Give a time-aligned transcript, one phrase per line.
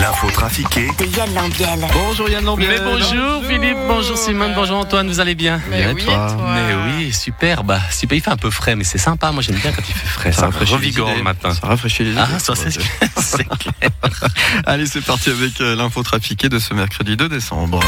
[0.00, 1.80] L'info trafiquée De Yann Lambiel.
[1.92, 2.68] Bonjour Yann Lambiel.
[2.68, 5.60] Mais bonjour Philippe, bonjour Simone, bonjour Antoine, vous allez bien?
[5.70, 6.12] Mais Bien, oui, toi.
[6.30, 6.54] et toi?
[6.54, 6.74] Mais
[7.04, 9.72] oui, super, bah super, il fait un peu frais, mais c'est sympa, moi j'aime bien
[9.72, 11.18] quand il fait frais, ça, rafraîchit les revigore idées.
[11.18, 11.52] le matin.
[11.54, 12.20] Ça rafraîchit les idées.
[12.20, 12.54] Ah, ça
[13.16, 13.90] c'est clair.
[14.66, 17.80] Allez, c'est parti avec euh, l'info trafiquée de ce mercredi 2 décembre.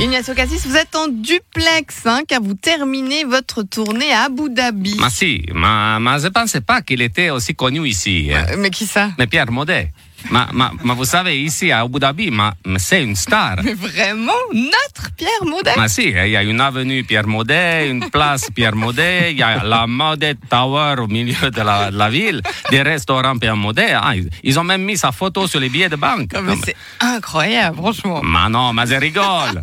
[0.00, 4.96] Ignacio Cassis, vous êtes en duplex, hein, car vous terminez votre tournée à Abu Dhabi.
[5.00, 8.32] Mais si, mais, mais je ne pensais pas qu'il était aussi connu ici.
[8.32, 9.10] Euh, Mais qui ça?
[9.18, 9.92] Mais Pierre Modet.
[10.30, 12.30] Mais vous savez, ici à Abu Dhabi,
[12.78, 13.56] c'est une star.
[13.62, 18.08] Mais vraiment, notre Pierre Maudet Mais si, il y a une avenue Pierre Modet, une
[18.10, 22.10] place Pierre Modet, il y a la Modet Tower au milieu de la, de la
[22.10, 23.92] ville, des restaurants Pierre Modet.
[23.94, 26.30] Ah, ils, ont même mis sa photo sur les billets de banque.
[26.34, 28.20] Ah, c'est incroyable, franchement.
[28.22, 29.62] Mais non, mais je rigole.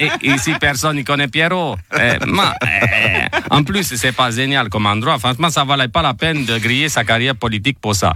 [0.00, 1.76] I- ici, personne ne connaît Pierrot.
[1.98, 5.18] Eh, eh, en plus, c'est pas génial comme endroit.
[5.18, 8.14] Franchement, ça valait pas la peine de griller sa carrière politique pour ça.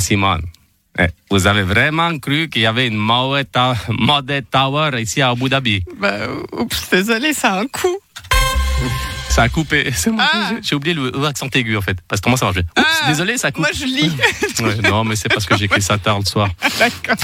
[0.00, 0.42] Simone,
[0.98, 5.82] eh, vous avez vraiment cru qu'il y avait une Modet Tower ici à Abu Dhabi?
[5.98, 7.98] Bah, oups, désolé, ça a un coup.
[9.28, 9.90] Ça a coupé.
[10.18, 10.50] Ah.
[10.62, 11.98] j'ai- oublié le E accent aigu en fait.
[12.08, 13.08] Parce que comment ça marche Oups, Ah.
[13.08, 13.60] désolé, ça coupe.
[13.66, 14.12] Moi, je lis.
[14.62, 16.48] Ouais, non, mais c'est parce que j'ai écrit ça tard le soir.
[16.78, 17.16] D'accord.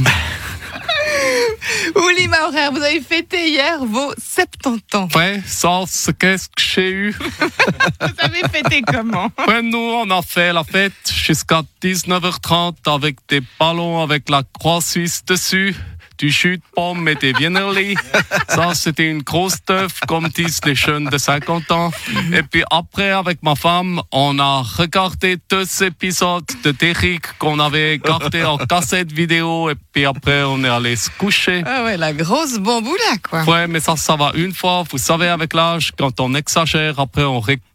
[1.97, 5.09] Ouli Maurer, vous avez fêté hier vos 70 ans.
[5.15, 7.11] Ouais, ça, c'est qu'est-ce que j'ai eu
[8.01, 9.31] Vous avez fêté comment?
[9.47, 14.81] Ouais, nous, on a fait la fête jusqu'à 19h30 avec des ballons avec la croix
[14.81, 15.75] suisse dessus.
[16.23, 17.97] Du jus de pomme était bien early.
[18.49, 21.91] Ça, c'était une grosse teuf, comme disent les jeunes de 50 ans.
[22.33, 27.99] Et puis après, avec ma femme, on a regardé deux épisodes de Derrick qu'on avait
[27.99, 29.69] gardé en cassette vidéo.
[29.69, 31.65] Et puis après, on est allé se coucher.
[31.67, 33.43] Ah ouais, la grosse bamboula, quoi.
[33.43, 34.85] Ouais, mais ça, ça va une fois.
[34.89, 37.72] Vous savez, avec l'âge, quand on exagère, après, on récupère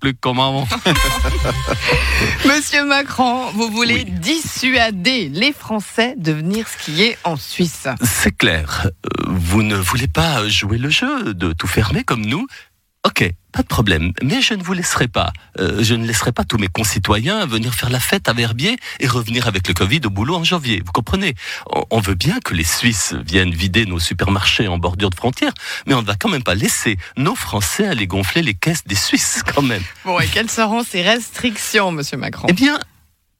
[0.00, 0.66] plus comme avant.
[2.46, 7.88] Monsieur Macron, vous voulez dissuader les Français de venir skier en Suisse?
[8.02, 8.86] C'est clair.
[8.86, 12.46] Euh, Vous ne voulez pas jouer le jeu de tout fermer comme nous
[13.06, 13.22] Ok,
[13.52, 14.12] pas de problème.
[14.20, 15.32] Mais je ne vous laisserai pas.
[15.60, 19.06] Euh, je ne laisserai pas tous mes concitoyens venir faire la fête à Verbier et
[19.06, 20.82] revenir avec le Covid au boulot en janvier.
[20.84, 21.36] Vous comprenez?
[21.92, 25.52] On, veut bien que les Suisses viennent vider nos supermarchés en bordure de frontières,
[25.86, 28.96] mais on ne va quand même pas laisser nos Français aller gonfler les caisses des
[28.96, 29.82] Suisses quand même.
[30.04, 32.48] Bon, et quelles seront ces restrictions, monsieur Macron?
[32.50, 32.80] Eh bien,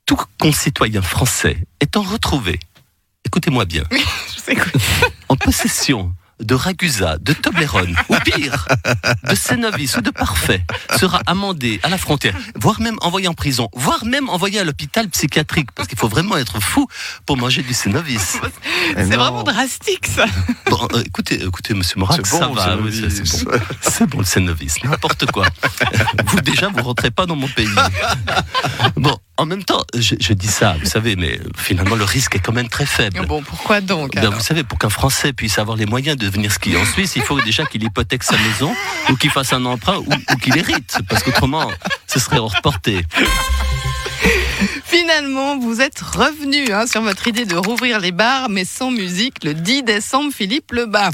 [0.05, 2.57] tout concitoyen français étant retrouvé,
[3.25, 4.53] écoutez-moi bien, Je
[5.27, 8.67] en possession de Ragusa, de Toblerone, ou pire,
[9.29, 10.61] de Cénovis ou de Parfait,
[10.97, 15.07] sera amendé à la frontière, voire même envoyé en prison, voire même envoyé à l'hôpital
[15.09, 16.87] psychiatrique, parce qu'il faut vraiment être fou
[17.25, 18.37] pour manger du Cénovis.
[18.95, 20.25] C'est vraiment drastique, ça.
[20.69, 23.51] Bon, euh, écoutez, écoutez, monsieur Morat, C'est bon, ça va, c'est bon.
[23.81, 25.45] C'est bon le Cénovis, n'importe quoi.
[26.25, 27.67] Vous déjà, vous rentrez pas dans mon pays.
[28.95, 32.39] Bon, en même temps, je, je dis ça, vous savez, mais finalement le risque est
[32.39, 33.25] quand même très faible.
[33.27, 36.51] Bon, pourquoi donc Ben, vous savez, pour qu'un Français puisse avoir les moyens de venir
[36.51, 38.73] skier en Suisse, il faut déjà qu'il hypothèque sa maison,
[39.09, 41.69] ou qu'il fasse un emprunt, ou, ou qu'il hérite, parce qu'autrement,
[42.07, 43.05] ce serait hors portée.
[44.85, 49.43] Finalement, vous êtes revenu hein, sur votre idée de rouvrir les bars, mais sans musique,
[49.43, 51.11] le 10 décembre, Philippe Lebas.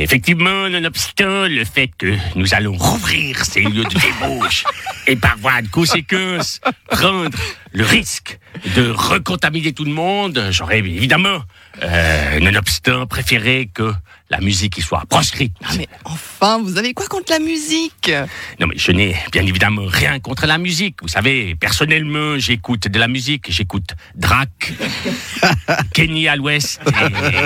[0.00, 4.62] Effectivement, nonobstant le fait que nous allons rouvrir ces lieux de débauche
[5.08, 7.36] et par voie de conséquence prendre
[7.72, 8.38] le risque
[8.76, 11.40] de recontaminer tout le monde, j'aurais évidemment,
[11.82, 13.92] euh, nonobstant, préféré que
[14.30, 15.54] la musique y soit proscrite.
[15.64, 18.12] Ah, mais enfin, vous avez quoi contre la musique?
[18.60, 20.96] Non, mais je n'ai bien évidemment rien contre la musique.
[21.00, 23.50] Vous savez, personnellement, j'écoute de la musique.
[23.50, 24.50] J'écoute Drac,
[25.94, 26.80] Kenny à l'Ouest,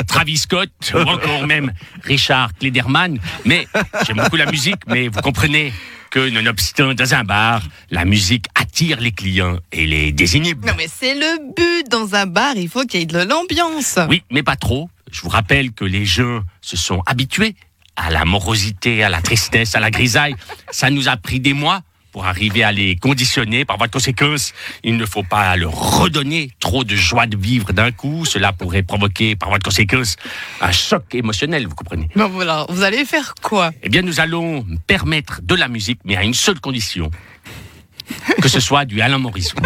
[0.09, 3.19] Travis Scott, ou encore même Richard Klederman.
[3.45, 3.69] Mais
[4.07, 5.73] j'aime beaucoup la musique, mais vous comprenez
[6.13, 10.65] que, nonobstant, dans un bar, la musique attire les clients et les désinhibe.
[10.67, 13.99] Non, mais c'est le but dans un bar, il faut qu'il y ait de l'ambiance.
[14.11, 14.91] Oui, mais pas trop.
[15.11, 17.57] Je vous rappelle que les gens se sont habitués
[17.97, 20.37] à la morosité, à la tristesse, à la grisaille.
[20.71, 21.81] Ça nous a pris des mois
[22.13, 23.65] pour arriver à les conditionner.
[23.65, 24.53] Par voie de conséquence,
[24.85, 28.25] il ne faut pas leur redonner trop de joie de vivre d'un coup.
[28.25, 30.17] Cela pourrait provoquer, par voie de conséquence,
[30.61, 33.71] un choc émotionnel, vous comprenez Bon, voilà, vous allez faire quoi?
[33.83, 37.11] Eh bien, nous allons permettre de la musique, mais à une seule condition.
[38.43, 39.57] Que ce soit du Alain Morisot.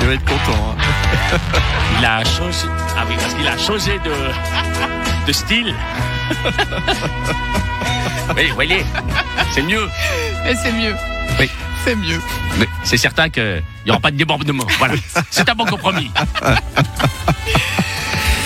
[0.00, 0.76] Il va être content.
[0.78, 1.38] hein.
[1.98, 2.66] Il a changé.
[2.96, 5.74] Ah oui, parce qu'il a changé de, de style.
[8.36, 8.84] oui, vous voyez,
[9.52, 9.88] c'est mieux.
[10.62, 10.94] C'est mieux.
[11.38, 11.48] Oui.
[11.84, 12.20] C'est mieux.
[12.58, 14.66] Mais c'est certain qu'il n'y aura pas de débordement.
[14.78, 14.94] Voilà.
[15.30, 16.10] C'est un bon compromis.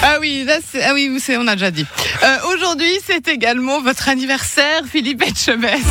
[0.02, 1.84] À oui, là, c'est- ah oui, c'est, on a déjà dit.
[2.22, 5.84] Euh, aujourd'hui, c'est également votre anniversaire, Philippe Etchebest.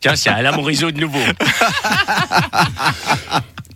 [0.00, 1.20] Tiens, c'est Alain Morisot de nouveau.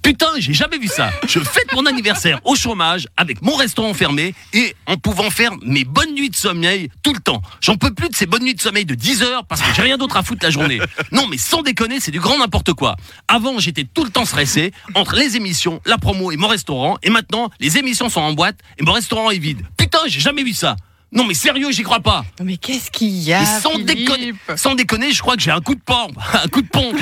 [0.05, 1.09] Putain, j'ai jamais vu ça.
[1.27, 5.85] Je fête mon anniversaire au chômage avec mon restaurant fermé et en pouvant faire mes
[5.85, 7.41] bonnes nuits de sommeil tout le temps.
[7.63, 9.81] J'en peux plus de ces bonnes nuits de sommeil de 10 heures parce que j'ai
[9.81, 10.79] rien d'autre à foutre la journée.
[11.11, 12.97] Non, mais sans déconner, c'est du grand n'importe quoi.
[13.29, 16.99] Avant, j'étais tout le temps stressé entre les émissions, la promo et mon restaurant.
[17.03, 19.63] Et maintenant, les émissions sont en boîte et mon restaurant est vide.
[19.79, 20.77] Putain, j'ai jamais vu ça.
[21.15, 22.25] Non, mais sérieux, j'y crois pas.
[22.41, 25.53] Non, mais qu'est-ce qu'il y a Mais sans déconner, sans déconner, je crois que j'ai
[25.53, 26.97] un coup de pompe, un coup de pompe.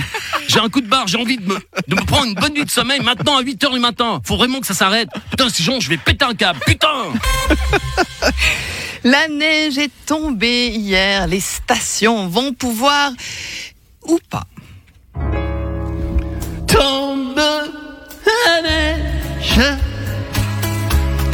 [0.48, 2.66] J'ai un coup de barre, j'ai envie de me, de me prendre une bonne nuit
[2.66, 4.20] de sommeil maintenant à 8 heures du matin.
[4.24, 5.08] Faut vraiment que ça s'arrête.
[5.30, 6.60] Putain, sinon je vais péter un câble.
[6.66, 6.88] Putain
[9.04, 11.26] La neige est tombée hier.
[11.26, 13.12] Les stations vont pouvoir
[14.06, 14.44] ou pas.
[16.66, 17.40] Tombe
[18.46, 19.60] la neige,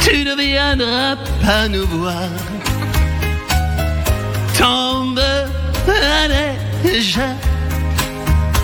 [0.09, 2.29] tu ne viendras pas nous voir.
[4.57, 5.21] Tombe
[5.87, 7.19] la neige,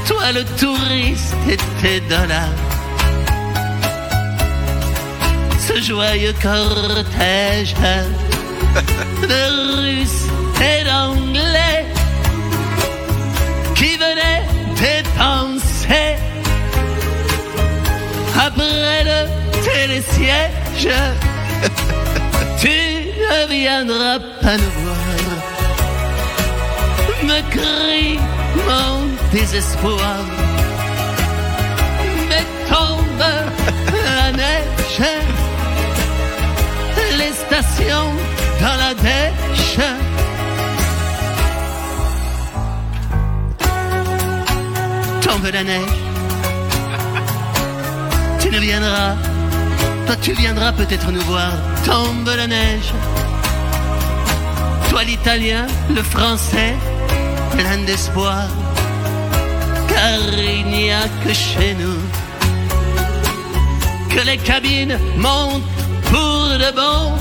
[0.08, 2.60] toi le touriste et tes dollars.
[5.68, 7.76] Ce joyeux cortège
[9.22, 9.44] de
[9.82, 10.28] Russes
[10.62, 11.86] et d'Anglais
[13.76, 14.46] qui venaient
[14.76, 16.16] dépenser
[18.38, 19.20] après le
[19.64, 21.35] télésiège.
[22.60, 24.96] Tu ne viendras pas nous voir.
[27.24, 28.20] Me crie
[28.68, 30.20] mon désespoir.
[32.30, 33.28] Mais tombe
[34.20, 35.02] la neige,
[37.18, 38.12] les stations
[38.62, 39.80] dans la dèche.
[45.22, 45.82] Tombe la neige.
[48.40, 49.16] Tu ne viendras,
[50.06, 51.52] toi tu viendras peut-être nous voir.
[51.86, 52.94] Tombe la neige.
[54.90, 56.76] Toi l'italien, le français,
[57.52, 58.48] plein d'espoir.
[59.88, 62.00] Car il n'y a que chez nous
[64.16, 65.64] que les cabines montent
[66.10, 67.14] pour de bon.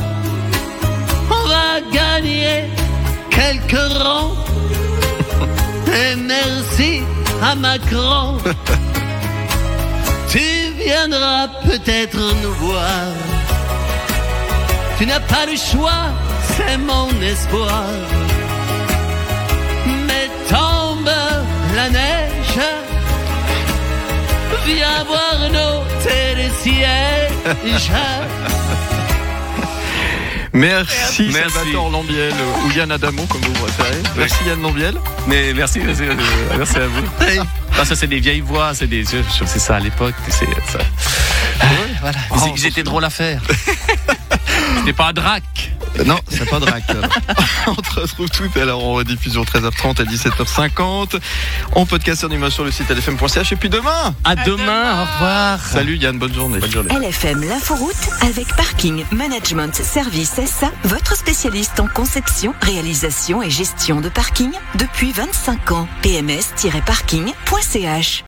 [1.31, 2.65] On va gagner
[3.31, 4.37] quelques ronds.
[5.89, 7.03] Et merci
[7.43, 8.39] à Macron.
[10.85, 13.07] tu viendras peut-être nous voir.
[14.99, 16.13] Tu n'as pas le choix,
[16.57, 17.85] c'est mon espoir.
[20.07, 21.11] Mais tombe
[21.75, 22.61] la neige.
[24.67, 27.91] Viens voir nos télésièges.
[30.55, 31.53] Merci, Merci.
[31.53, 32.33] Salvatore Lambiel
[32.65, 34.03] ou Yann Adamo comme vous préférez.
[34.17, 34.95] Merci Yann Lambiel.
[35.27, 36.03] Mais merci, merci,
[36.57, 37.03] merci à vous.
[37.77, 40.15] Ah, ça, c'est des vieilles voix, c'est des, c'est ça à l'époque.
[40.29, 40.79] C'est ça.
[42.01, 42.19] Voilà.
[42.47, 43.43] Ils- Ils étaient drôles à faire.
[44.79, 45.43] C'était pas un drac.
[45.99, 46.85] Euh, Non, c'est pas Drac.
[47.67, 51.21] On te retrouve tout à l'heure en rediffusion 13h30 à 17h50.
[51.73, 54.15] En podcast sur Numa sur le site lfm.ch et puis demain.
[54.25, 55.59] À, demain, au revoir.
[55.61, 56.59] Salut Yann, bonne journée.
[56.59, 56.95] Bonne journée.
[56.95, 64.09] LFM l'inforoute avec Parking Management Service SA, votre spécialiste en conception, réalisation et gestion de
[64.09, 65.89] parking depuis 25 ans.
[66.03, 68.23] pms-parking.ch